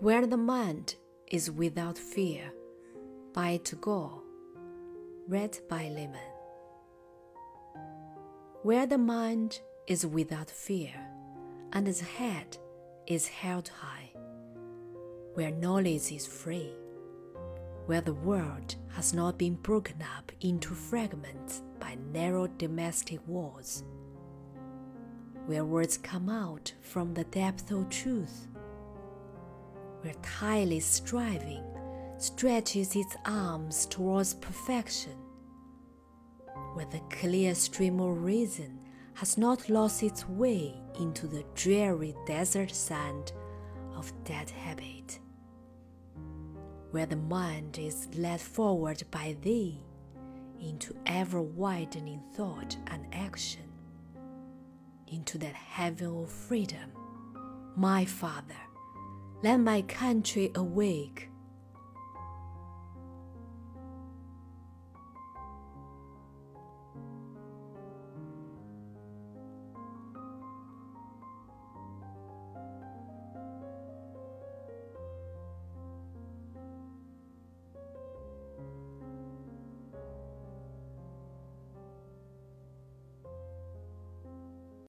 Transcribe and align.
Where 0.00 0.28
the 0.28 0.36
mind 0.36 0.94
is 1.26 1.50
without 1.50 1.98
fear, 1.98 2.52
by 3.34 3.56
Tagore, 3.64 4.22
read 5.26 5.58
by 5.68 5.88
Layman. 5.88 6.20
Where 8.62 8.86
the 8.86 8.96
mind 8.96 9.58
is 9.88 10.06
without 10.06 10.48
fear, 10.52 10.94
and 11.72 11.88
its 11.88 11.98
head 11.98 12.58
is 13.08 13.26
held 13.26 13.70
high, 13.70 14.12
where 15.34 15.50
knowledge 15.50 16.12
is 16.12 16.28
free, 16.28 16.72
where 17.86 18.00
the 18.00 18.14
world 18.14 18.76
has 18.90 19.12
not 19.12 19.36
been 19.36 19.56
broken 19.56 20.00
up 20.16 20.30
into 20.40 20.74
fragments 20.74 21.62
by 21.80 21.96
narrow 22.12 22.46
domestic 22.46 23.18
walls, 23.26 23.82
where 25.46 25.64
words 25.64 25.98
come 25.98 26.28
out 26.28 26.72
from 26.82 27.14
the 27.14 27.24
depth 27.24 27.72
of 27.72 27.90
truth 27.90 28.46
where 30.08 30.14
tireless 30.22 30.86
striving 30.86 31.62
stretches 32.16 32.96
its 32.96 33.14
arms 33.26 33.84
towards 33.84 34.32
perfection, 34.32 35.12
where 36.72 36.86
the 36.86 37.00
clear 37.10 37.54
stream 37.54 38.00
of 38.00 38.24
reason 38.24 38.80
has 39.12 39.36
not 39.36 39.68
lost 39.68 40.02
its 40.02 40.26
way 40.26 40.74
into 40.98 41.26
the 41.26 41.44
dreary 41.54 42.14
desert 42.26 42.74
sand 42.74 43.32
of 43.94 44.10
dead 44.24 44.48
habit, 44.48 45.18
where 46.90 47.04
the 47.04 47.14
mind 47.14 47.76
is 47.78 48.08
led 48.16 48.40
forward 48.40 49.02
by 49.10 49.36
thee 49.42 49.78
into 50.58 50.96
ever 51.04 51.42
widening 51.42 52.22
thought 52.34 52.74
and 52.86 53.04
action, 53.12 53.70
into 55.08 55.36
that 55.36 55.54
heaven 55.54 56.22
of 56.22 56.30
freedom, 56.30 56.90
my 57.76 58.06
Father 58.06 58.56
let 59.42 59.58
my 59.58 59.82
country 59.82 60.50
awake 60.54 61.27